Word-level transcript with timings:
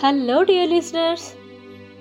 Hello, 0.00 0.44
dear 0.44 0.66
listeners. 0.68 1.34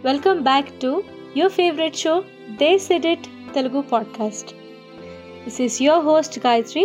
Welcome 0.04 0.44
back 0.44 0.80
to 0.80 1.04
your 1.34 1.50
favorite 1.50 1.96
show, 1.96 2.24
They 2.60 2.78
Said 2.78 3.06
It 3.06 3.28
Telugu 3.54 3.82
podcast. 3.84 4.54
This 5.46 5.60
is 5.60 5.82
your 5.82 6.02
host 6.02 6.40
Gayatri, 6.40 6.84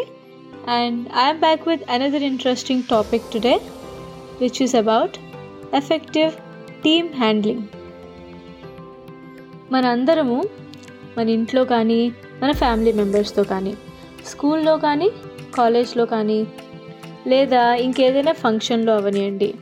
and 0.66 1.08
I 1.12 1.30
am 1.30 1.41
back 1.41 1.66
with 1.66 1.83
another 1.88 2.19
interesting 2.19 2.83
topic 2.84 3.22
today, 3.30 3.58
which 4.38 4.61
is 4.61 4.74
about 4.74 5.19
effective 5.72 6.33
team 6.84 7.12
handling. 7.12 7.61
మనందరము 9.72 10.38
మన 11.16 11.28
ఇంట్లో 11.28 11.64
కానీ 11.64 12.12
మన 12.42 12.52
family 12.52 12.92
మెంబర్స్తో 12.92 13.42
కానీ 13.42 13.72
స్కూల్లో 14.27 14.77
కానీ 14.77 15.09
కాలేజ్లో 15.55 16.05
కానీ 16.05 16.47
లేదా 17.27 17.75
ఇంకేదైనా 17.75 18.33
ఫంక్షన్లో 18.33 18.97
అవనియండి. 18.97 19.55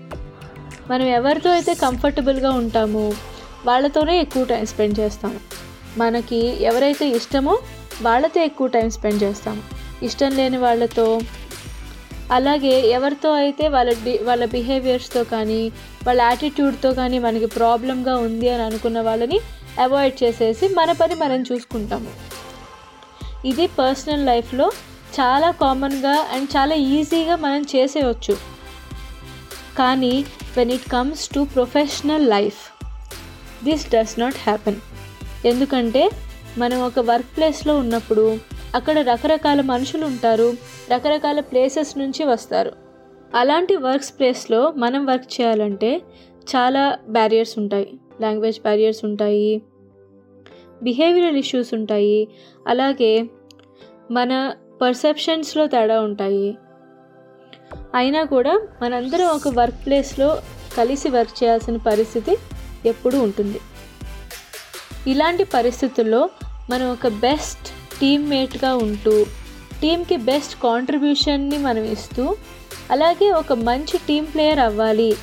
మనం 0.90 1.06
ఎవరితో 1.06 1.50
అయితే 1.50 1.74
కంఫర్టబుల్గా 1.74 2.50
ఉంటామో 2.50 3.12
వాళ్ళతోనే 3.66 4.18
ఎక్కువ 4.18 4.44
టైం 4.44 4.66
స్పెండ్ 4.66 5.00
చేస్తాం. 5.00 5.40
మనకి 5.98 6.40
ఎవరైతే 6.70 7.08
ఇష్టమో 7.08 7.58
వాళ్ళతో 8.02 8.40
ఎక్కువ 8.40 8.68
టైం 8.68 8.90
స్పెండ్ 8.90 9.22
చేస్తాం. 9.22 9.62
ఇష్టం 10.02 10.32
లేని 10.36 10.56
వాళ్ళతో 10.56 11.20
అలాగే 12.30 12.72
ఎవరితో 12.96 13.32
అయితే 13.32 13.68
వాళ్ళ 13.68 13.90
డి 14.04 14.18
వాళ్ళ 14.22 14.44
బిహేవియర్స్తో 14.44 15.24
కానీ 15.24 15.72
వాళ్ళ 16.06 16.20
యాటిట్యూడ్తో 16.20 16.92
కానీ 16.92 17.18
మనకి 17.18 17.46
ప్రాబ్లంగా 17.46 18.16
ఉంది 18.16 18.48
అని 18.50 18.62
అనుకున్న 18.62 19.00
వాళ్ళని 19.00 19.38
అవాయిడ్ 19.78 20.24
చేసేసి 20.24 20.68
మన 20.68 20.92
పని 20.92 21.14
మనం 21.14 21.40
చూసుకుంటాము. 21.42 22.10
ఇది 23.44 23.66
పర్సనల్ 23.66 24.26
లైఫ్లో 24.26 24.70
చాలా 25.20 25.50
కామన్గా 25.50 26.28
అండ్ 26.32 26.48
చాలా 26.56 26.74
ఈజీగా 26.74 27.36
మనం 27.36 27.62
చేసేయచ్చు. 27.62 28.36
కానీ 29.78 30.24
when 30.56 30.70
it 30.70 30.90
comes 30.90 31.28
to 31.28 31.46
professional 31.54 32.30
life 32.30 32.58
this 33.64 33.90
does 33.90 34.20
not 34.20 34.34
happen 34.38 34.76
ఎందుకంటే 35.46 36.10
మనం 36.58 36.82
ఒక 36.82 36.98
వర్క్ 36.98 37.36
ప్లేస్లో 37.36 37.78
ఉన్నప్పుడు 37.78 38.38
అక్కడ 38.74 38.98
రకరకాల 38.98 39.60
మనుషులు 39.60 40.06
ఉంటారు 40.06 40.56
రకరకాల 40.90 41.40
ప్లేసెస్ 41.40 41.98
నుంచి 41.98 42.24
వస్తారు. 42.24 42.72
అలాంటి 43.34 43.76
వర్క్స్ 43.76 44.12
ప్లేస్లో 44.18 44.72
మనం 44.76 45.06
వర్క్ 45.06 45.40
చేయాలంటే 45.40 46.02
చాలా 46.56 46.98
బ్యారియర్స్ 47.08 47.58
ఉంటాయి. 47.58 47.98
లాంగ్వేజ్ 48.20 48.60
బ్యారియర్స్ 48.60 49.04
ఉంటాయి 49.04 49.62
బిహేవియరల్ 50.82 51.36
ఇష్యూస్ 51.36 51.74
ఉంటాయి. 51.74 52.28
అలాగే 52.68 53.24
మన 54.10 54.52
పర్సెప్షన్స్లో 54.82 55.66
తేడా 55.66 56.00
ఉంటాయి. 56.00 56.58
అయినా 57.94 58.24
కూడా 58.24 58.68
మనందరం 58.82 59.26
ఒక 59.26 59.48
వర్క్ 59.48 59.86
ప్లేస్లో 59.86 60.42
కలిసి 60.76 61.10
వర్క్ 61.10 61.44
చేయాల్సిన 61.44 61.76
పరిస్థితి 61.76 62.36
ఎప్పుడూ 62.86 63.22
ఉంటుంది. 63.22 63.60
ఇలాంటి 65.06 65.44
పరిస్థితుల్లో 65.44 66.30
మనం 66.70 66.92
ఒక 66.92 67.08
బెస్ట్ 67.08 67.98
టీమ్మేట్గా 68.00 68.76
ఉంటూ 68.76 69.24
టీంకి 69.82 70.16
బెస్ట్ 70.16 70.62
కాంట్రిబ్యూషన్ని 70.62 71.58
మనం 71.58 71.84
ఇస్తూ 71.84 72.36
అలాగే 72.90 73.30
ఒక 73.30 73.52
మంచి 73.52 73.98
టీం 74.08 74.24
ప్లేయర్ 74.24 74.58
అవ్వాలి. 74.58 75.14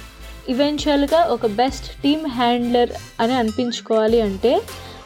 ఈవెన్చువల్గా 0.50 1.24
ఒక 1.24 1.46
బెస్ట్ 1.46 2.02
టీమ్ 2.02 2.26
హ్యాండ్లర్ 2.28 2.90
అని 3.20 3.34
అనిపించుకోవాలి 3.34 4.22
అంటే 4.22 4.62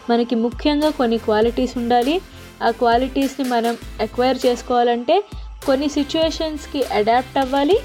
మనకి 0.09 0.35
ముఖ్యంగా 0.35 0.89
కొన్ని 0.89 1.17
క్వాలిటీస్ 1.17 1.77
ఉండాలి. 1.77 2.21
ఆ 2.63 2.69
క్వాలిటీస్ని 2.69 3.49
మనం 3.49 3.77
ఎక్వైర్ 4.01 4.37
చేసుకోవాలంటే 4.45 5.23
కొన్ని 5.65 5.89
సిచ్యువేషన్స్కి 5.89 6.83
అడాప్ట్ 6.83 7.37
అవ్వాలి. 7.37 7.79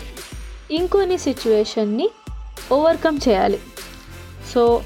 ఇంకొన్ని 0.71 1.19
సిచ్యువేషన్ని 1.19 2.11
ఓవర్కమ్ 2.73 3.19
చేయాలి. 3.29 3.59
సో 4.55 4.83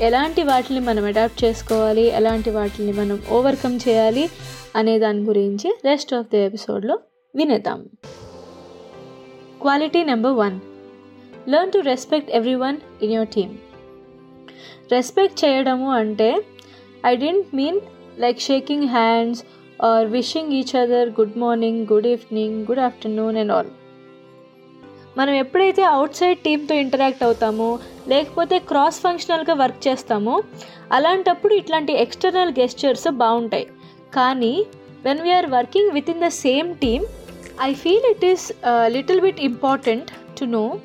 ఎలాంటి 0.00 0.42
వాటిని 0.42 0.80
మనం 0.80 1.04
అడాప్ట్ 1.04 1.44
చేసుకోవాలి? 1.44 2.06
ఎలాంటి 2.08 2.50
వాటిని 2.50 2.92
మనం 2.92 3.22
ఓవర్కమ్ 3.30 3.78
చేయాలి? 3.88 4.30
అనే 4.76 4.98
దాని 4.98 5.20
గురించి 5.20 5.74
రెస్ట్ 5.84 6.14
ఆఫ్ 6.14 6.26
ది 6.26 6.38
ఎపిసోడ్లో 6.38 6.98
వినేద్దాం. 7.36 7.88
Quality 9.60 10.04
number 10.04 10.32
one 10.32 10.60
learn 11.48 11.72
to 11.72 11.78
respect 11.78 12.30
every 12.30 12.54
one 12.54 12.76
in 13.02 13.12
your 13.12 13.28
team 13.28 13.56
respect 14.92 15.44
చేయడము 15.44 15.90
అంటే 15.90 16.42
I 17.06 17.16
don't 17.16 17.56
mean 17.56 17.80
like 18.18 18.40
shaking 18.40 18.88
hands 18.88 19.44
or 19.84 20.06
wishing 20.06 20.52
each 20.52 20.76
other 20.76 21.08
good 21.08 21.38
morning 21.38 21.86
good 21.92 22.06
evening 22.06 22.66
good 22.66 22.78
afternoon 22.78 23.36
and 23.36 23.52
all 23.52 23.66
మనం 25.18 25.34
ఎప్పుడైతే 25.34 25.82
out 25.82 26.14
side 26.14 26.38
టీమ్తో 26.38 26.74
interact 26.74 27.22
అవుతామో 27.22 27.78
లేకపోతే 28.08 28.58
cross 28.58 29.00
ఫంక్షనల్గా 29.00 29.54
work 29.54 29.88
చేస్తామో 29.88 30.42
అలాంటప్పుడు 30.92 31.54
ఇట్లాంటి 31.54 31.92
external 31.92 32.50
gestures 32.50 33.10
బాగుంటాయి. 33.10 33.66
కానీ 34.14 34.66
when 35.04 35.20
we are 35.20 35.46
working 35.46 35.90
within 36.10 36.20
the 36.20 36.28
same 36.28 36.74
team 36.74 37.04
I 37.62 37.74
feel 37.74 38.10
it 38.10 38.24
is 38.24 38.52
little 38.86 39.20
bit 39.20 39.40
important 39.40 40.10
to 40.40 40.44
know 40.44 40.80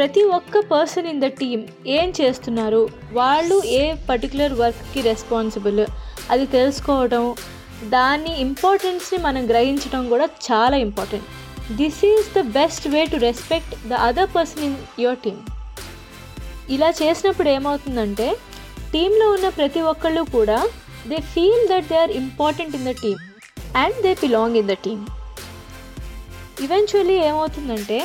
ప్రతి 0.00 0.22
ఒక్క 0.22 0.58
పర్సన్ 0.58 1.06
ఇన్ 1.06 1.20
ద 1.20 1.26
టీమ్ 1.40 1.62
ఏం 1.86 2.12
చేస్తున్నారు? 2.20 2.88
వాళ్ళు 3.12 3.62
ఏ 3.64 3.94
పర్టికులర్ 4.08 4.52
వర్క్కి 4.52 5.00
రెస్పాన్సిబుల్? 5.00 5.86
అది 6.30 6.46
తెలుసుకోవడం 6.46 7.34
దాని 7.84 8.40
ఇంపార్టెన్స్ని 8.40 9.18
మనం 9.22 9.50
గ్రహించడం 9.50 10.08
కూడా 10.08 10.24
చాలా 10.24 10.76
important. 10.76 11.26
This 11.72 12.04
is 12.04 12.30
the 12.36 12.40
best 12.40 12.88
way 12.88 13.04
to 13.04 13.16
respect 13.16 13.88
the 13.88 13.92
other 13.92 14.30
person 14.36 14.64
in 14.64 14.76
your 14.98 15.16
team. 15.16 15.42
ఇలా 16.70 16.90
చేసినప్పుడు 17.02 17.48
ఏమవుతుందంటే 17.48 18.36
టీంలో 18.92 19.28
ఉన్న 19.30 19.48
ప్రతి 19.48 19.80
ఒక్కళ్ళు 19.80 20.22
కూడా 20.22 20.66
they 21.08 21.20
feel 21.34 21.68
that 21.72 21.88
they 21.88 21.98
are 21.98 22.10
important 22.10 22.76
in 22.76 22.84
the 22.84 22.90
team 22.90 23.20
and 23.76 24.02
they 24.02 24.14
belong 24.14 24.56
in 24.56 24.68
the 24.68 24.72
team. 24.72 25.04
Eventually 26.62 27.18
ఏమవుతుందంటే 27.28 28.00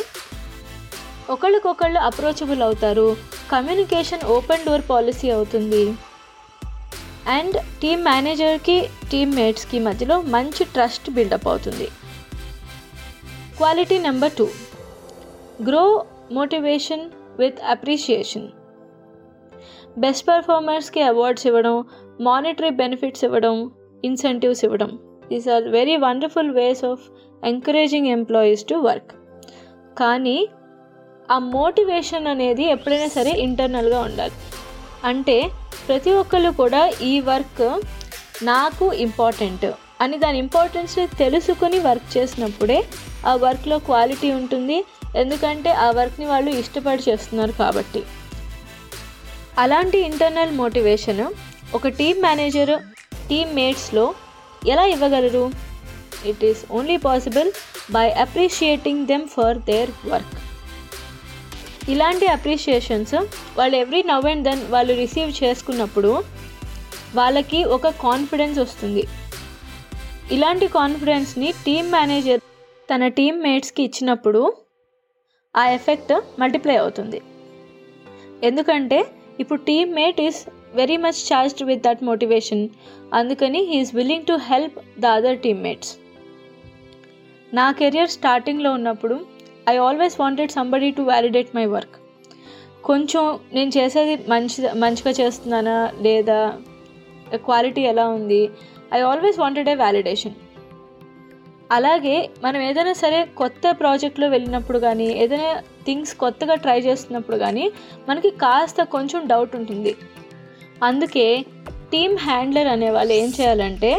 ఒకళ్ళకొకళ్ళు 1.30 2.00
అప్రోచబుల్ 2.00 2.62
అవుతారు. 2.62 3.18
కమ్యూనికేషన్ 3.52 4.24
ఓపెన్ 4.24 4.66
డోర్ 4.66 4.82
పాలసీ 4.90 5.30
అవుతుంది. 5.30 5.94
అండ్ 7.28 7.58
టీమ్ 7.82 8.04
మేనేజర్కి 8.04 8.90
టీమ్ 9.12 9.36
మేట్స్కి 9.36 9.80
మధ్యలో 9.80 10.22
మంచి 10.22 10.64
ట్రస్ట్ 10.64 11.10
బిల్డప్ 11.10 11.48
అవుతుంది. 11.48 11.88
Quality 13.58 14.00
number 14.00 14.32
two 14.32 14.48
grow 15.68 16.06
motivation 16.32 17.10
with 17.40 17.60
appreciation 17.70 18.48
best 19.98 20.28
పర్ఫార్మర్స్కి 20.28 21.02
awards 21.02 21.48
ఇవ్వడం 21.48 21.86
మానిటరీ 22.22 22.70
బెనిఫిట్స్ 22.70 23.24
ఇవ్వడం 23.24 23.72
ఇన్సెంటివ్స్ 24.06 24.66
ఇవ్వడం. 24.66 25.00
These 25.30 25.48
are 25.50 25.64
very 25.64 25.96
wonderful 25.98 26.52
ways 26.52 26.86
of 26.86 27.02
encouraging 27.46 28.08
employees 28.08 28.64
to 28.64 28.76
work 28.76 29.12
కానీ 29.98 30.48
ఆ 31.32 31.40
మోటివేషన్ 31.40 32.28
అనేది 32.28 32.64
ఎప్పుడైనా 32.64 33.08
సరే 33.08 33.32
ఇంటర్నల్గా 33.32 34.00
ఉండాలి. 34.00 34.36
అంటే 35.04 35.50
ప్రతి 35.88 36.12
ఒక్కళ్ళు 36.12 36.50
కూడా 36.52 36.92
ఈ 37.02 37.20
వర్క్ 37.20 37.82
నాకు 38.44 38.94
ఇంపార్టెంట్ 38.94 39.66
అని 40.02 40.18
దాని 40.18 40.38
ఇంపార్టెన్స్ని 40.38 41.08
తెలుసుకొని 41.08 41.80
వర్క్ 41.80 42.18
చేసినప్పుడే 42.18 42.84
ఆ 43.26 43.36
వర్క్లో 43.36 43.80
క్వాలిటీ 43.80 44.32
ఉంటుంది. 44.32 44.84
ఎందుకంటే 45.16 45.72
ఆ 45.72 45.90
వర్క్ని 45.90 46.26
వాళ్ళు 46.26 46.52
ఇష్టపడి 46.52 47.04
చేస్తున్నారు 47.10 47.52
కాబట్టి. 47.52 48.04
అలాంటి 49.58 49.98
ఇంటర్నల్ 50.00 50.52
మోటివేషన్ 50.52 51.26
ఒక 51.74 51.88
టీమ్ 51.88 52.22
మేనేజర్ 52.22 52.74
టీమ్ 53.30 53.56
మేట్స్లో 53.56 54.14
ఎలా 54.68 54.86
ఇవ్వగలరు? 54.86 55.52
It 56.26 56.44
is 56.46 56.72
only 56.72 56.98
possible 56.98 57.52
by 57.92 58.10
appreciating 58.10 59.08
them 59.08 59.28
for 59.28 59.58
their 59.58 59.92
work. 60.14 60.36
ఇలాంటి 61.90 62.28
అప్రిషియేషన్స్ 62.28 63.16
వాళ్ళు 63.58 63.78
ఎవ్రీ 63.78 64.04
నవ్ 64.04 64.26
అండ్ 64.26 64.44
దెన్ 64.44 64.62
వాళ్ళు 64.70 64.94
రిసీవ్ 64.94 65.44
చేసుకున్నప్పుడు 65.44 66.24
వాళ్ళకి 67.16 67.64
ఒక 67.64 67.88
కాన్ఫిడెన్స్ 67.88 68.60
వస్తుంది. 68.60 69.08
ఇలాంటి 70.32 70.68
కాన్ఫిడెన్స్ని 70.68 71.52
టీమ్ 71.66 71.92
మేనేజర్ 71.92 72.42
తన 72.96 73.08
టీమ్ 73.08 73.42
మేట్స్కి 73.42 73.84
ఇచ్చినప్పుడు 73.84 74.54
ఆ 75.56 75.66
ఎఫెక్ట్ 75.66 76.14
మల్టిప్లై 76.40 76.76
అవుతుంది. 76.76 77.22
ఎందుకంటే 78.44 79.06
ఇప్పుడు 79.40 79.60
team 79.60 79.94
mate 79.94 80.22
is 80.22 80.50
very 80.74 80.98
much 80.98 81.34
charged 81.34 81.64
with 81.64 81.84
that 81.84 82.04
motivation 82.04 82.70
అందుకని 83.14 83.60
he is 83.64 83.96
willing 83.96 84.26
to 84.26 84.34
help 84.34 85.00
the 85.00 85.06
other 85.06 85.40
teammates 85.40 85.98
నా 87.54 87.72
కెరియర్ 87.72 88.10
స్టార్టింగ్లో 88.10 88.72
ఉన్నప్పుడు 88.72 89.35
I 89.70 89.78
always 89.78 90.20
wanted 90.20 90.52
somebody 90.52 90.92
to 90.92 91.02
validate 91.02 91.56
my 91.56 91.66
work 91.66 91.96
కొంచెం 92.84 93.40
నేను 93.54 93.72
చేసేది 93.78 94.16
మంచి 94.30 94.74
మంచిగా 94.74 95.12
చేస్తున్నానా? 95.12 95.92
లేదా? 96.02 96.40
క్వాలిటీ 97.36 97.82
ఎలా 97.82 98.08
ఉంది? 98.08 98.50
I 98.94 99.00
always 99.02 99.40
wanted 99.40 99.70
a 99.70 99.76
validation 99.76 100.36
అలాగే 101.72 102.30
మనం 102.44 102.62
ఏదైనా 102.62 102.94
సరే 102.94 103.26
కొత్త 103.38 103.72
ప్రాజెక్ట్లో 103.80 104.28
వెళ్ళినప్పుడు 104.28 104.80
కానీ 104.80 105.04
ఏదైనా 105.04 105.52
థింగ్స్ 105.86 106.14
కొత్తగా 106.16 106.56
ట్రై 106.56 106.80
చేస్తున్నప్పుడు 106.80 107.38
కానీ 107.38 107.72
మనకి 108.10 108.30
కాస్త 108.30 108.84
కొంచెం 108.84 109.28
డౌట్ 109.28 109.56
ఉంటుంది. 109.56 109.96
అందుకే 110.84 111.46
టీమ్ 111.92 112.18
హ్యాండ్లర్ 112.18 112.68
అనే 112.68 112.90
వాళ్ళు 112.90 113.14
ఏం 113.14 113.34
చేయాలంటే 113.42 113.92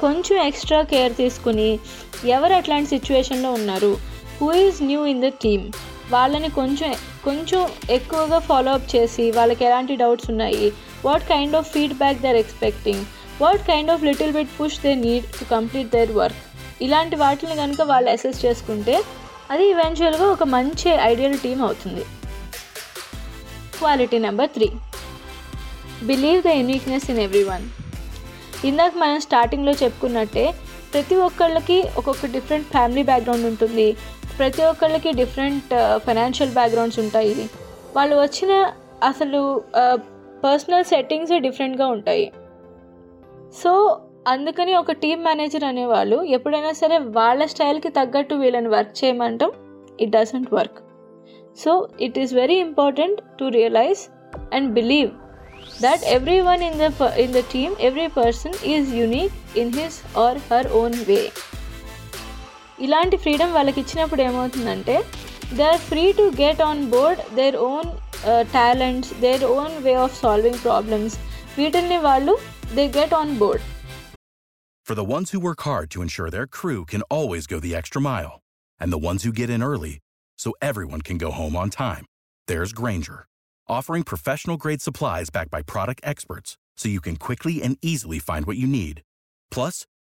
కొంచెం 0.00 0.42
ఎక్స్ట్రా 0.46 0.82
కేర్ 0.82 1.16
తీసుకుని 1.16 1.78
ఎవరు 2.24 2.52
అట్లాంటి 2.52 2.88
సిచ్యువేషన్లో 2.88 3.52
ఉన్నారు 3.52 4.11
who 4.40 4.52
is 4.52 4.82
new 4.82 5.00
in 5.06 5.22
the 5.22 5.30
team 5.44 5.64
వాళ్ళని 6.10 6.50
కొంచెం 6.50 6.92
కొంచెం 7.24 7.60
ఎక్కువగా 7.90 8.38
ఫాలో 8.38 8.72
అప్ 8.72 8.96
చేసి 8.96 9.30
వాళ్ళకి 9.30 9.64
ఎలాంటి 9.64 9.96
డౌట్స్ 9.96 10.30
ఉన్నాయి? 10.30 10.72
What 11.04 11.28
kind 11.28 11.56
of 11.56 11.68
feedback 11.72 12.22
they 12.22 12.28
are 12.28 12.36
expecting 12.36 13.04
what 13.42 13.62
kind 13.66 13.90
of 13.90 14.04
little 14.04 14.32
bit 14.32 14.52
push 14.60 14.78
they 14.80 14.94
need 14.94 15.24
to 15.38 15.44
complete 15.44 15.90
their 15.90 16.12
work 16.12 16.40
ఇలాంటి 16.82 17.16
వాటిని 17.16 17.56
కనుక 17.56 17.82
వాళ్ళు 17.82 18.10
అసెస్ 18.10 18.44
చేసుకుంటే 18.44 18.96
అది 19.50 19.64
ఈవెన్చువల్గా 19.70 20.26
ఒక 20.30 20.42
మంచి 20.42 20.90
ఐడియల్ 20.90 21.38
టీమ్ 21.38 21.62
అవుతుంది. 21.62 22.04
Quality 23.78 24.18
number 24.18 24.50
three 24.50 24.68
believe 26.02 26.42
the 26.42 26.46
uniqueness 26.46 27.10
in 27.10 27.18
every 27.18 27.44
one 27.44 27.64
ఇందాక 28.64 28.92
మనం 28.96 29.20
స్టార్టింగ్లో 29.20 29.72
చెప్పుకున్నట్టే 29.72 30.44
ప్రతి 30.92 31.16
ఒక్కళ్ళకి 31.16 31.78
ఒక్కొక్క 31.96 32.26
డిఫరెంట్ 32.26 32.66
ఫ్యామిలీ 32.66 33.02
బ్యాక్గ్రౌండ్ 33.02 33.46
ఉంటుంది. 33.46 33.96
ప్రతి 34.38 34.62
ఒక్కళ్ళకి 34.62 35.10
డిఫరెంట్ 35.20 35.72
ఫైనాన్షియల్ 36.06 36.52
బ్యాక్గ్రౌండ్స్ 36.52 36.98
ఉంటాయి. 36.98 37.34
వాళ్ళు 37.96 38.14
వచ్చిన 38.16 38.52
అసలు 39.08 39.40
పర్సనల్ 40.44 40.84
సెట్టింగ్సే 40.84 41.38
డిఫరెంట్గా 41.38 41.86
ఉంటాయి. 41.96 42.26
సో 43.62 43.72
అందుకని 44.28 44.72
ఒక 44.80 44.92
టీమ్ 45.02 45.22
మేనేజర్ 45.24 45.64
అనేవాళ్ళు 45.64 46.18
ఎప్పుడైనా 46.36 46.72
సరే 46.72 46.98
వాళ్ళ 46.98 47.44
స్టైల్కి 47.52 47.90
తగ్గట్టు 47.98 48.34
వీళ్ళని 48.34 48.68
work 48.68 49.04
చేయమంటాం. 49.04 49.52
It 50.00 50.10
doesn't 50.10 50.52
work 50.54 50.78
so 51.64 51.72
it 52.00 52.18
is 52.18 52.32
very 52.34 52.58
important 52.68 53.20
to 53.40 53.44
realise 53.58 54.04
and 54.54 54.70
believe 54.78 55.10
that 55.82 56.00
everyone 56.14 56.62
in 56.68 56.74
the 56.80 56.88
in 57.22 57.30
the 57.36 57.42
team 57.52 57.70
every 57.88 58.06
person 58.16 58.52
is 58.74 58.84
unique 58.92 59.36
in 59.60 59.68
his 59.76 59.94
or 60.22 60.32
her 60.48 60.64
own 60.80 60.94
way. 61.10 61.24
ఇలాంటి 62.85 63.17
freedom 63.23 63.53
వాళ్ళకి 63.57 63.79
ఇచ్చినప్పుడు 63.83 64.21
ఏమవుతుందంటే 64.27 64.95
they 65.57 65.65
are 65.73 65.81
free 65.89 66.03
to 66.19 66.25
get 66.43 66.61
on 66.69 66.83
board 66.95 67.21
their 67.39 67.57
own 67.71 67.89
talents 68.57 69.11
their 69.25 69.45
own 69.57 69.75
way 69.87 69.95
of 70.05 70.15
solving 70.23 70.61
problems 70.67 71.17
వీటిల్ని 71.59 71.99
వాళ్ళు 72.09 72.35
they 72.77 72.85
get 72.99 73.15
on 73.21 73.33
board 73.43 73.65
For 74.85 74.95
the 74.95 75.03
ones 75.03 75.31
who 75.31 75.39
work 75.41 75.61
hard 75.63 75.87
to 75.93 76.01
ensure 76.01 76.29
their 76.29 76.47
crew 76.47 76.85
can 76.85 77.01
always 77.09 77.45
go 77.45 77.57
the 77.59 77.75
extra 77.75 78.01
mile, 78.01 78.35
and 78.81 78.89
the 78.89 78.97
ones 78.97 79.23
who 79.23 79.31
get 79.33 79.49
in 79.49 79.61
early 79.61 79.95
so 80.39 80.53
everyone 80.61 81.01
can 81.01 81.17
go 81.17 81.31
home 81.31 81.55
on 81.55 81.69
time, 81.69 82.05
there's 82.47 82.71
Granger, 82.73 83.19
offering 83.69 84.03
professional 84.03 84.57
grade 84.57 84.81
supplies 84.81 85.29
backed 85.29 85.51
by 85.51 85.61
product 85.63 86.01
experts 86.03 86.51
so 86.77 86.87
you 86.87 87.01
can 87.01 87.17
quickly 87.17 87.61
and 87.61 87.77
easily 87.81 88.19
find 88.19 88.45
what 88.45 88.55
you 88.55 88.67
need. 88.71 89.01
Plus, 89.51 89.75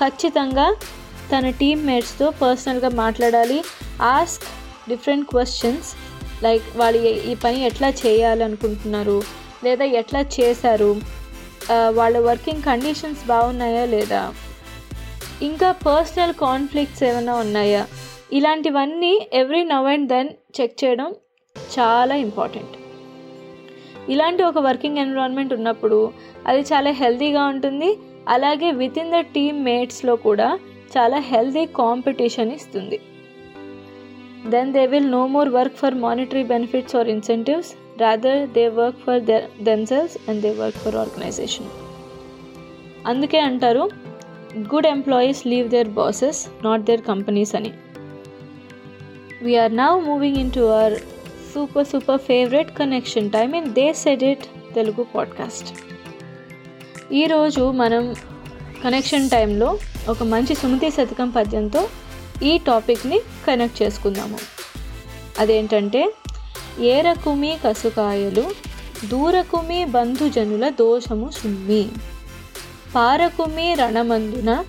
ఖచ్చితంగా 0.00 0.66
తన 1.32 1.50
team 1.60 1.82
మేట్స్తో 1.86 2.26
పర్సనల్గా 2.42 2.88
మాట్లాడాలి. 3.02 3.58
Ask 4.02 4.46
different 4.88 5.26
questions 5.28 5.90
like 6.44 6.64
వాళ్ళు 6.76 7.00
ఈ 7.30 7.34
పని 7.44 7.58
ఎట్లా 7.66 7.88
చేయాలనుకుంటున్నారు? 8.04 9.18
లేదా 9.64 9.84
ఎట్లా 10.00 10.20
చేశారు? 10.36 10.90
వాళ్ళ 11.90 12.16
వర్కింగ్ 12.18 12.62
కండిషన్స్ 12.62 13.22
బాగున్నాయా 13.28 13.84
లేదా? 13.94 14.22
ఇంకా 15.42 15.68
పర్సనల్ 15.86 16.34
కాన్ఫ్లిక్ట్స్ 16.40 17.04
ఏమైనా 17.04 17.34
ఉన్నాయా? 17.34 17.82
ఇలాంటివన్నీ 18.32 19.12
every 19.32 19.62
now 19.64 19.86
and 19.86 20.08
then 20.08 20.30
check 20.60 20.76
చేయడం 20.84 21.08
చాలా 21.78 22.14
ఇంపార్టెంట్ 22.26 22.74
ఇలాంటి 24.10 24.42
ఒక 24.42 24.58
వర్కింగ్ 24.58 24.98
ఎన్విరాన్మెంట్ 24.98 25.52
ఉన్నప్పుడు 25.52 25.98
అది 26.46 26.62
చాలా 26.72 26.90
హెల్తీగా 26.90 27.42
ఉంటుంది. 27.44 27.90
అలాగే 28.28 28.70
విత్ 28.70 28.98
ఇన్ 28.98 29.12
ద 29.12 29.14
టీమ్ 29.20 29.64
మేట్స్లో 29.64 30.16
కూడా 30.16 30.58
చాలా 30.98 31.18
హెల్దీ 31.18 31.66
కాంపిటీషన్ 31.66 32.52
ఇస్తుంది. 32.52 33.00
Then 34.46 34.72
they 34.72 34.86
will 34.86 35.10
no 35.10 35.26
more 35.26 35.48
work 35.48 35.76
for 35.76 35.94
monetary 35.94 36.44
benefits 36.44 36.96
or 36.96 37.08
incentives 37.08 37.74
rather 38.00 38.48
they 38.52 38.68
work 38.68 38.98
for 38.98 39.20
themselves 39.62 40.30
and 40.30 40.42
they 40.42 40.50
work 40.50 40.76
for 40.76 40.96
organisation 40.96 41.66
అందుకే 43.06 43.38
అంటారు 43.38 43.90
good 44.58 44.86
employees 44.86 45.46
leave 45.46 45.68
their 45.68 45.88
bosses 45.88 46.48
not 46.64 46.82
their 46.82 47.02
companies 47.02 47.54
అని. 47.54 47.72
We are 49.42 49.76
now 49.76 50.04
moving 50.04 50.36
into 50.52 50.60
our 50.60 50.94
super 51.54 51.86
super 51.86 52.18
favourite 52.18 52.76
connection 52.76 53.30
time 53.30 53.54
in 53.54 53.72
they 53.72 53.92
said 53.92 54.22
it 54.22 54.74
Telugu 54.74 55.06
podcast 55.14 55.74
ఈరోజు 57.12 57.70
మనం 57.70 58.14
connection 58.84 59.30
టైంలో 59.30 59.78
ఒక 60.08 60.22
మంచి 60.22 60.54
సుమతి 60.54 60.90
శతకం 60.90 61.30
పద్యంతో 61.30 61.88
ఈ 62.42 62.58
టాపిక్ని 62.58 63.20
కనెక్ట్ 63.46 63.82
చేసుకుందాము. 63.82 64.38
అదేంటంటే 65.38 66.14
ఏరకుమి 66.80 67.58
కసుకాయలు 67.66 68.50
దూరకుమి 69.04 69.84
బంధుజనుల 69.84 70.68
దోషము 70.68 71.30
సుమ్మి. 71.30 71.88
పారకుమి 72.94 73.74
రణమందున 73.74 74.64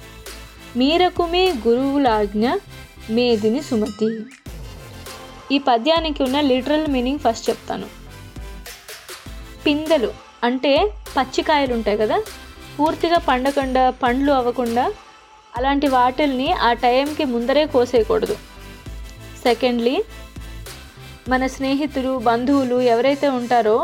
మీరకుమి 0.76 1.54
గురువులాజ్ఞ 1.68 2.50
మేదిని 3.10 3.64
సుమతి. 3.64 4.20
ఈ 5.52 5.58
పద్యానికి 5.58 6.24
ఉన్న 6.24 6.42
లిటరల్ 6.42 6.88
మీనింగ్ 6.88 7.20
ఫస్ట్ 7.20 7.50
చెప్తాను. 7.50 7.86
పిందెలు 9.66 10.25
అంటే 10.46 10.74
పచ్చికాయలు 11.18 11.74
ఉంటాయి 11.74 11.98
కదా 11.98 12.18
పూర్తిగా 12.80 13.18
పండకుండా 13.30 13.84
పండ్లు 14.04 14.32
అవ్వకుండా 14.32 14.86
అలాంటి 15.58 15.88
వాటిల్ని 15.88 16.52
ఆ 16.68 16.74
టైంకి 16.74 17.26
ముందరే 17.26 17.66
కోసేయకూడదు. 17.66 18.36
సెకండ్లీ 19.44 19.96
మన 21.30 21.44
స్నేహితులు 21.48 22.12
బంధువులు 22.18 22.82
ఎవరైతే 22.94 23.28
ఉంటారో 23.30 23.78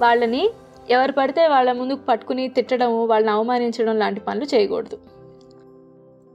వాళ్ళని 0.00 0.42
ఎవరు 0.90 1.12
పడితే 1.12 1.42
వాళ్ళ 1.46 1.72
ముందుకు 1.72 2.02
పట్టుకుని 2.08 2.48
తిట్టడం 2.48 2.92
వాళ్ళని 3.06 3.32
అవమానించడం 3.32 3.98
లాంటి 3.98 4.20
పనులు 4.20 4.46
చేయకూడదు. 4.54 4.96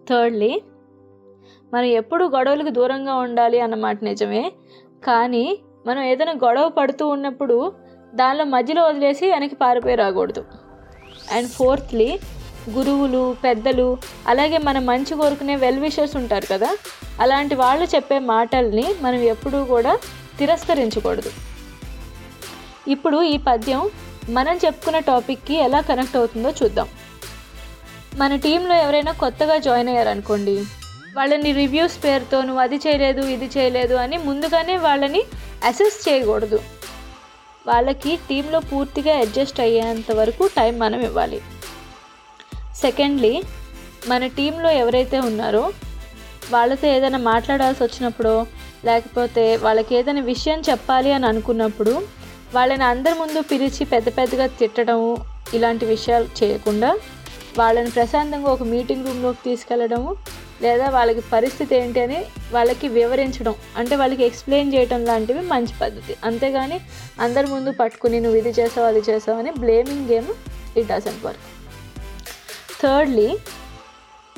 థర్డ్లీ 0.10 0.62
మనం 1.74 1.90
ఎప్పుడు 2.00 2.24
గొడవలకు 2.26 2.70
దూరంగా 2.70 3.16
ఉండాలి 3.16 3.60
అన్నమాట 3.60 3.98
నిజమే 4.04 4.44
కానీ 5.04 5.46
మనం 5.86 6.02
ఏదైనా 6.04 6.34
గొడవ 6.46 6.70
పడుతూ 6.70 7.08
ఉన్నప్పుడు 7.08 7.58
దానిలో 8.16 8.46
మధ్యలో 8.46 8.84
వదిలేసి 8.84 9.32
వెనక్కి 9.32 9.56
పారిపోయి 9.56 9.96
రాకూడదు. 9.96 10.46
అండ్ 11.32 11.50
ఫోర్త్లీ 11.50 12.20
గురువులు 12.70 13.36
పెద్దలు 13.44 13.98
అలాగే 14.28 14.58
మనం 14.58 14.86
మంచి 14.86 15.14
కోరుకునే 15.16 15.56
వెల్ 15.56 15.80
విషర్స్ 15.80 16.16
ఉంటారు 16.16 16.46
కదా 16.46 16.78
అలాంటి 17.20 17.56
వాళ్ళు 17.56 17.86
చెప్పే 17.86 18.20
మాటల్ని 18.20 18.86
మనం 19.02 19.16
ఎప్పుడూ 19.16 19.64
కూడా 19.64 19.98
తిరస్కరించకూడదు. 20.40 21.32
ఇప్పుడు 22.88 23.22
ఈ 23.24 23.38
పద్యం 23.38 23.90
మనం 24.30 24.56
చెప్పుకున్న 24.66 25.00
టాపిక్కి 25.00 25.56
ఎలా 25.56 25.82
కనెక్ట్ 25.82 26.18
అవుతుందో 26.18 26.50
చూద్దాం. 26.64 26.88
మన 28.16 28.36
టీంలో 28.36 28.76
ఎవరైనా 28.76 29.12
కొత్తగా 29.12 29.58
జాయిన్ 29.58 29.90
అయ్యారనుకోండి 29.90 30.56
వాళ్ళని 31.16 31.52
రివ్యూస్ 31.52 32.04
పేరుతో 32.04 32.42
నువ్వు 32.42 32.62
అది 32.62 32.76
చేయలేదు 32.76 33.22
ఇది 33.22 33.50
చేయలేదు 33.58 33.96
అని 33.96 34.18
ముందుగానే 34.18 34.78
వాళ్ళని 34.78 35.24
అసెస్ 35.66 36.10
చేయకూడదు. 36.10 36.60
వాళ్ళకి 37.66 38.20
టీంలో 38.30 38.60
పూర్తిగా 38.60 39.14
అడ్జస్ట్ 39.20 39.60
అయ్యేంత 39.60 40.12
వరకు 40.12 40.44
టైం 40.58 40.80
మనం 40.80 41.02
ఇవ్వాలి. 41.02 41.40
సెకండ్లీ 42.76 43.34
మన 44.08 44.28
టీంలో 44.28 44.70
ఎవరైతే 44.72 45.20
ఉన్నారో 45.20 45.64
వాళ్ళతో 46.52 46.88
ఏదైనా 46.88 47.18
మాట్లాడాల్సి 47.28 47.82
వచ్చినప్పుడు 47.84 48.34
లేకపోతే 48.86 49.44
వాళ్ళకి 49.58 49.92
ఏదైనా 49.96 50.22
విషయం 50.24 50.60
చెప్పాలి 50.70 51.14
అని 51.14 51.26
అనుకున్నప్పుడు 51.26 51.94
వాళ్ళని 52.54 52.84
అందరి 52.84 53.16
ముందు 53.20 53.42
పిలిచి 53.42 53.86
పెద్ద 53.86 54.08
పెద్దగా 54.18 54.46
తిట్టడం 54.60 55.02
ఇలాంటి 55.54 55.86
విషయాలు 55.86 56.28
చేయకుండా 56.40 56.90
వాళ్ళని 57.58 57.92
ప్రశాంతంగా 57.92 58.50
ఒక 58.52 58.64
మీటింగ్ 58.64 59.06
రూమ్లోకి 59.06 59.42
తీసుకెళ్ళడము 59.44 60.12
లేదా 60.62 60.90
వాళ్ళకి 60.90 61.22
పరిస్థితి 61.34 61.76
ఏంటి 61.76 62.00
అని 62.00 62.26
వాళ్ళకి 62.52 62.88
వివరించడం. 62.88 63.56
అంటే 63.78 63.96
వాళ్ళకి 63.96 64.24
ఎక్స్ప్లెయిన్ 64.24 64.74
చేయడం 64.74 65.06
లాంటివి 65.06 65.42
మంచి 65.42 65.74
పద్ధతి. 65.82 66.16
అంతేగాని 66.24 66.80
అందరి 67.20 67.48
ముందు 67.48 67.72
పట్టుకుని 67.72 68.20
నువ్వు 68.20 68.40
ఇది 68.40 68.50
చేసావు 68.50 68.88
అది 68.88 69.00
చేసావు 69.10 69.40
అని 69.40 69.52
blaming 69.52 70.10
game 70.10 70.30
it 70.78 70.88
doesn't 70.88 71.26
work 71.26 71.48
thirdly 72.82 73.38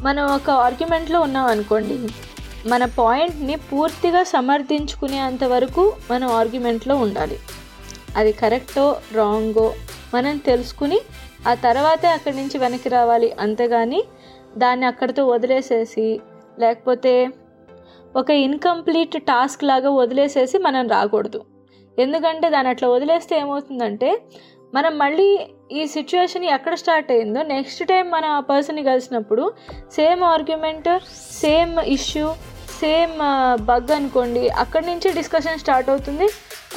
మనం 0.01 0.24
ఒక 0.25 0.50
ఆర్గ్యుమెంట్లో 0.50 1.20
ఉన్నాం 1.22 1.46
అనుకోండి. 1.46 1.98
మన 2.70 2.86
పాయింట్ని 2.86 3.56
పూర్తిగా 3.56 4.24
సమర్థించుకునేంత 4.24 5.44
వరకు 5.44 5.94
మనం 6.12 6.27
ఆర్గ్యుమెంట్లో 6.30 6.96
ఉండాలి. 6.96 7.39
అది 8.18 8.32
కరెక్టో 8.32 8.98
రాంగో 9.13 9.74
మనం 10.13 10.38
తెలుసుకుని 10.38 11.00
ఆ 11.48 11.53
తర్వాతే 11.53 12.08
అక్కడి 12.08 12.36
నుంచి 12.38 12.58
వెనక్కి 12.58 12.89
రావాలి. 12.89 13.32
అంతేగాని 13.39 14.03
దాన్ని 14.57 14.86
అక్కడితో 14.86 15.27
వదిలేసేసి 15.27 16.22
లేకపోతే 16.60 17.29
ఒక 18.15 18.29
ఇన్కంప్లీట్ 18.29 19.24
టాస్క్ 19.24 19.63
లాగా 19.63 19.89
వదిలేసేసి 19.89 20.57
మనం 20.57 20.88
రాకూడదు. 20.88 21.45
ఎందుకంటే 22.00 22.50
దాన్ని 22.50 22.69
అట్లా 22.69 22.89
వదిలేస్తే 22.89 23.38
ఏమవుతుందంటే 23.38 24.22
మనం 24.74 24.98
మళ్ళీ 24.98 25.48
ఈ 25.72 25.88
సిచ్యువేషన్ 25.88 26.43
ఎక్కడ 26.43 26.74
స్టార్ట్ 26.74 27.12
అయిందో 27.12 27.43
నెక్స్ట్ 27.43 27.88
టైం 27.88 28.12
మనం 28.12 28.29
ఆ 28.29 28.39
పర్సన్ని 28.39 28.83
కలిసినప్పుడు 28.83 29.53
same 29.91 30.24
argument 30.24 30.89
same 31.31 31.79
issue 31.79 32.33
same 32.79 33.12
bug 33.65 33.91
అనుకోండి 33.91 34.50
అక్కడి 34.50 34.86
నుంచి 34.86 35.13
డిస్కషన్ 35.13 35.60
స్టార్ట్ 35.60 35.89
అవుతుంది. 35.89 36.27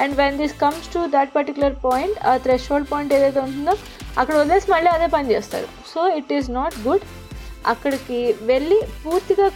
And 0.00 0.16
when 0.16 0.36
this 0.36 0.60
comes 0.60 0.94
to 0.94 1.06
that 1.06 1.36
particular 1.36 1.74
point 1.84 2.26
ఆ 2.26 2.36
థ్రెష్ 2.36 2.70
పాయింట్ 2.70 3.12
ఏదైతే 3.12 3.40
ఉంటుందో 3.40 3.76
అక్కడ 4.18 4.34
వదిలేసి 4.34 4.70
మళ్ళీ 4.70 4.90
అదే 4.90 5.06
పని 5.06 5.30
చేస్తారు. 5.30 5.68
So 5.94 6.08
it 6.08 6.32
is 6.32 6.50
not 6.50 6.88
good 6.88 7.00
అక్కడికి 7.72 8.18
వెళ్ళి 8.50 8.78
పూర్తిగా 9.04 9.46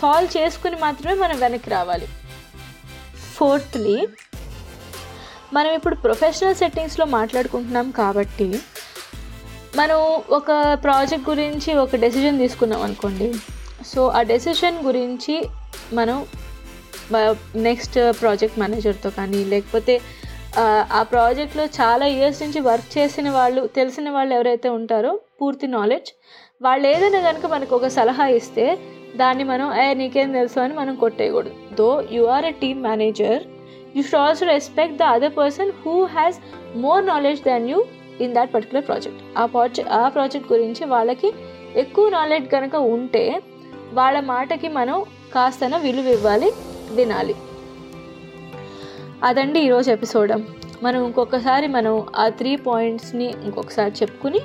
సాల్వ్ 0.00 0.30
చేసుకుని 0.36 0.76
మాత్రమే 0.76 1.14
మనం 1.22 1.36
వెనక్కి 1.44 1.70
రావాలి. 1.76 2.08
ఫోర్త్లీ 3.36 3.98
మనం 5.56 5.70
ఇప్పుడు 5.78 5.96
ప్రొఫెషనల్ 6.04 6.58
సెట్టింగ్స్లో 6.62 7.04
మాట్లాడుకుంటున్నాం 7.18 7.86
కాబట్టి 8.00 8.48
మనం 9.76 9.98
ఒక 10.38 10.50
ప్రాజెక్ట్ 10.84 11.30
గురించి 11.30 11.70
ఒక 11.84 11.96
డెసిజన్ 12.04 12.38
తీసుకున్నాం 12.38 12.82
అనుకోండి. 12.82 13.28
సో 13.92 14.00
ఆ 14.18 14.22
డెసిషన్ 14.32 14.78
గురించి 14.86 15.34
మనం 15.98 16.16
నెక్స్ట్ 17.68 17.98
ప్రాజెక్ట్ 18.20 18.58
మేనేజర్తో 18.62 19.10
కానీ 19.10 19.40
లేకపోతే 19.52 19.94
ఆ 20.98 21.00
ప్రాజెక్ట్లో 21.12 21.64
చాలా 21.78 22.06
ఇయర్స్ 22.16 22.42
నుంచి 22.42 22.60
వర్క్ 22.60 22.90
చేసిన 22.98 23.28
వాళ్ళు 23.30 23.62
తెలిసిన 23.76 24.10
వాళ్ళు 24.10 24.32
ఎవరైతే 24.34 24.68
ఉంటారో 24.78 25.12
పూర్తి 25.40 25.66
నాలెడ్జ్ 25.76 26.10
వాళ్ళు 26.62 26.86
ఏదైనా 26.86 27.18
కనుక 27.20 27.46
మనకు 27.46 27.76
ఒక 27.76 27.86
సలహా 27.86 28.26
ఇస్తే 28.26 28.78
దాన్ని 29.16 29.44
మనం 29.44 29.80
ఏ 29.80 29.94
నీకేం 29.94 30.32
తెలుసు 30.32 30.60
అని 30.60 30.74
మనం 30.74 30.94
కొట్టేయకూడదు. 30.94 31.74
Though 31.74 32.04
you 32.10 32.22
are 32.24 32.44
a 32.44 32.50
team 32.50 32.82
manager 32.82 33.42
you 33.96 34.02
should 34.02 34.20
also 34.20 34.46
respect 34.46 34.96
the 34.96 35.02
other 35.02 35.36
person 35.36 35.72
who 35.86 36.04
has 36.04 36.36
more 36.76 37.06
knowledge 37.06 37.42
than 37.44 37.70
you 37.70 37.84
in 38.20 38.34
that 38.34 38.54
particular 38.54 38.86
project 38.86 39.38
ఆ 39.38 39.46
ప్రాజెక్ట్ 39.46 39.92
ఆ 39.92 40.08
ప్రాజెక్ట్ 40.08 40.52
గురించి 40.52 40.86
వాళ్ళకి 40.86 41.32
ఎక్కువ 41.76 42.08
నాలెడ్జ్ 42.08 42.50
కనుక 42.50 42.76
ఉంటే 42.76 43.42
వాళ్ళ 43.92 44.20
మాటకి 44.20 44.68
మనం 44.68 45.04
కాస్తన 45.34 45.76
విలువ 45.76 46.06
ఇవ్వాలి 46.06 46.52
వినాలి. 46.90 47.34
అదండి 49.24 49.60
ఈరోజు 49.60 49.90
ఎపిసోడ్. 49.90 50.32
మనం 50.82 51.04
ఇంకొకసారి 51.04 51.66
మనం 51.66 52.06
ఆ 52.16 52.28
త్రీ 52.28 52.56
పాయింట్స్ని 52.56 53.34
ఇంకొకసారి 53.44 53.92
చెప్పుకుని 54.02 54.40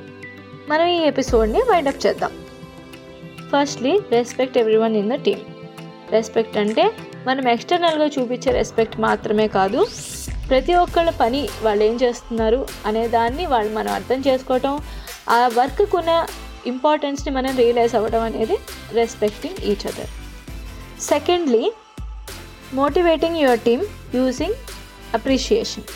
మనం 0.70 0.86
ఈ 0.88 1.00
ఎపిసోడ్ని 1.04 1.62
వైండప్ 1.62 2.06
చేద్దాం. 2.06 2.34
Firstly 3.52 4.00
respect 4.12 4.58
every 4.58 4.78
one 4.78 4.96
in 4.96 5.10
the 5.10 5.16
team 5.24 5.42
respect 6.12 6.58
అంటే 6.58 6.84
మనం 7.28 7.48
ఎక్స్టర్నల్గా 7.48 8.06
చూపించే 8.06 8.52
రెస్పెక్ట్ 8.52 9.00
మాత్రమే 9.00 9.48
కాదు 9.48 9.80
ప్రతి 10.48 10.74
ఒక్కళ్ళ 10.74 11.10
పని 11.20 11.50
వాళ్ళు 11.62 11.84
ఏం 11.84 11.96
చేస్తున్నారు 11.96 12.60
అనే 12.86 13.08
దాన్ని 13.08 13.46
వాళ్ళు 13.46 13.74
మనం 13.74 13.92
అర్థం 13.94 14.20
చేసుకోవటం 14.28 14.74
ఆ 15.30 15.48
వర్క్కు 15.48 15.98
ఉన్న 15.98 16.14
ఇంపార్టెన్స్ని 16.66 17.34
మనం 17.34 17.58
రియలైజ్ 17.58 17.96
అవ్వడం 17.96 18.22
అనేది 18.22 18.58
respecting 18.94 19.60
each 19.66 19.88
other 19.88 20.12
secondly 21.02 21.64
motivating 22.74 23.38
your 23.38 23.60
team 23.60 23.84
using 24.16 24.58
appreciation 25.14 25.88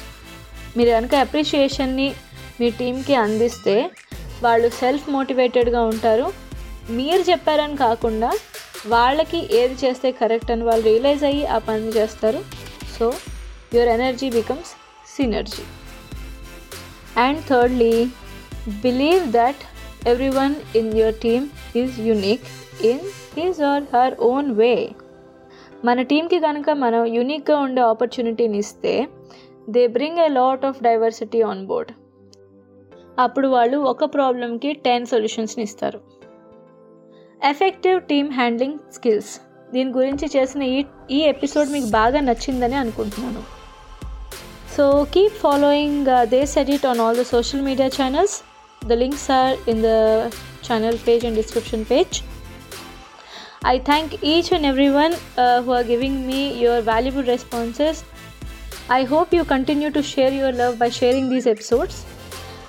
మీరు 0.78 0.90
కనుక 0.90 1.16
అప్రిషియేషన్ని 1.16 2.08
మీ 2.60 2.70
టీంకి 2.70 3.16
అందిస్తే 3.16 3.76
వాళ్ళు 4.44 4.70
సెల్ఫ్ 4.70 5.10
మోటివేటెడ్గా 5.10 5.82
ఉంటారు. 5.84 6.28
మీరు 6.90 7.22
చెప్పారని 7.22 7.78
కాకుండా 7.78 8.32
వాళ్ళకి 8.88 9.58
ఏది 9.58 9.76
చేస్తే 9.86 10.12
కరెక్ట్ 10.12 10.52
అని 10.52 10.64
వాళ్ళు 10.64 10.84
రియలైజ్ 10.84 11.24
అయ్యి 11.24 11.46
ఆ 11.46 11.58
పని 11.58 11.90
చేస్తారు. 11.90 12.40
So 13.00 13.14
your 13.74 13.90
energy 13.90 14.30
becomes 14.30 14.72
synergy 15.16 15.64
and 17.20 17.42
thirdly 17.48 18.06
believe 18.68 19.32
that 19.32 19.64
every 20.08 20.30
one 20.30 20.56
in 20.78 20.98
your 20.98 21.16
team 21.16 21.50
is 21.76 22.00
unique 22.00 22.48
in 22.86 23.00
his 23.38 23.62
or 23.62 23.84
her 23.96 24.16
own 24.22 24.52
way 24.56 24.90
మన 25.86 26.02
టీంకి 26.02 26.40
కనుక 26.40 26.70
మనం 26.70 27.06
యూనిక్గా 27.06 27.58
ఉండే 27.58 27.82
ఆపర్చునిటీని 27.82 28.58
ఇస్తే 28.58 29.08
they 29.70 29.88
bring 29.88 30.18
a 30.18 30.28
lot 30.28 30.66
of 30.66 30.84
diversity 30.84 31.42
on 31.42 31.68
board 31.68 31.92
అప్పుడు 33.24 33.48
వాళ్ళు 33.48 33.78
ఒక 33.92 34.06
ప్రాబ్లంకి 34.16 34.72
టెన్ 34.86 35.06
సొల్యూషన్స్ని 35.12 35.64
ఇస్తారు. 35.64 36.00
Effective 37.52 38.00
team 38.12 38.30
handling 38.32 38.80
skills. 38.98 39.32
దీని 39.74 39.92
గురించి 39.92 40.26
చేసిన 40.36 40.62
ఈ 40.76 40.80
ఈ 41.18 41.20
ఎపిసోడ్ 41.34 41.70
మీకు 41.76 41.90
బాగా 42.00 42.20
నచ్చిందని 42.30 42.78
అనుకుంటున్నాను. 42.84 43.42
So 44.76 44.86
keep 45.14 45.38
following 45.46 46.08
they 46.34 46.42
set 46.54 46.70
it 46.70 46.86
on 46.86 47.00
all 47.00 47.18
the 47.18 47.24
social 47.34 47.62
media 47.62 47.88
channels 47.98 48.36
the 48.82 48.98
links 49.04 49.32
are 49.38 49.70
in 49.72 49.82
the 49.86 49.92
channel 50.68 50.98
page 51.08 51.24
and 51.28 51.38
description 51.42 51.86
page 51.92 52.18
I 53.74 53.76
thank 53.90 54.14
each 54.34 54.52
and 54.58 54.68
every 54.72 54.90
one 55.00 55.16
who 55.64 55.72
are 55.78 55.88
giving 55.94 56.20
me 56.30 56.42
your 56.66 56.84
valuable 56.92 57.26
responses 57.34 58.02
I 59.00 59.02
hope 59.14 59.34
you 59.38 59.44
continue 59.56 59.90
to 59.98 60.04
share 60.14 60.36
your 60.42 60.56
love 60.62 60.76
by 60.84 60.90
sharing 61.00 61.32
these 61.36 61.48
episodes 61.56 62.00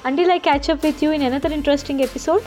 Until 0.04 0.30
I 0.30 0.38
catch 0.38 0.68
up 0.68 0.82
with 0.82 1.02
you 1.02 1.10
in 1.10 1.22
another 1.22 1.50
interesting 1.52 2.02
episode, 2.02 2.44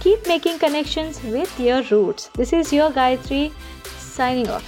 keep 0.00 0.26
making 0.26 0.58
connections 0.58 1.22
with 1.24 1.58
your 1.58 1.82
roots. 1.84 2.28
This 2.34 2.52
is 2.52 2.72
your 2.72 2.90
Gayatri 2.90 3.52
signing 3.84 4.48
off. 4.48 4.64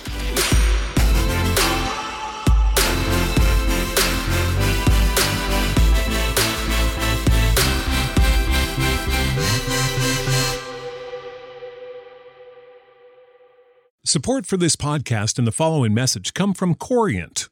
Support 14.04 14.44
for 14.46 14.56
this 14.56 14.76
podcast 14.76 15.38
and 15.38 15.46
the 15.46 15.52
following 15.52 15.94
message 15.94 16.34
come 16.34 16.52
from 16.52 16.74
Corient 16.74 17.48